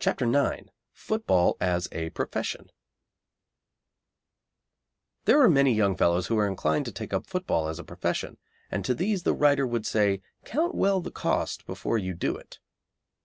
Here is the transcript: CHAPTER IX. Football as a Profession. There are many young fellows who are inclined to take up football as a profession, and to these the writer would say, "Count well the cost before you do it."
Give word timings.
CHAPTER 0.00 0.24
IX. 0.26 0.68
Football 0.92 1.56
as 1.60 1.86
a 1.92 2.10
Profession. 2.10 2.72
There 5.26 5.40
are 5.40 5.48
many 5.48 5.72
young 5.72 5.96
fellows 5.96 6.26
who 6.26 6.36
are 6.40 6.48
inclined 6.48 6.84
to 6.86 6.90
take 6.92 7.12
up 7.12 7.24
football 7.28 7.68
as 7.68 7.78
a 7.78 7.84
profession, 7.84 8.36
and 8.72 8.84
to 8.84 8.92
these 8.92 9.22
the 9.22 9.32
writer 9.32 9.64
would 9.64 9.86
say, 9.86 10.22
"Count 10.44 10.74
well 10.74 11.00
the 11.00 11.12
cost 11.12 11.66
before 11.66 11.98
you 11.98 12.14
do 12.14 12.36
it." 12.36 12.58